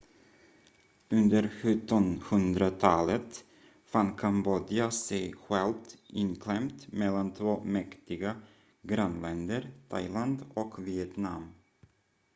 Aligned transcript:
under 1.09 1.43
1700-talet 1.61 3.43
fann 3.85 4.13
kambodja 4.15 4.91
sig 4.91 5.33
självt 5.33 5.97
inklämt 6.07 6.87
mellan 6.93 7.33
två 7.33 7.63
mäktiga 7.65 8.41
grannländer 8.81 9.69
thailand 9.89 10.45
och 10.53 10.87
vietnam 10.87 11.53